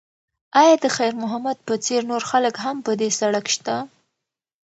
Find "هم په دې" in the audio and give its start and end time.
2.65-3.09